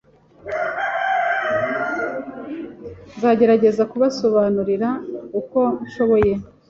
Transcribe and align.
Nzagerageza 3.15 3.83
kubasobanurira 3.91 4.89
uko 5.39 5.59
nshoboye 5.85 6.31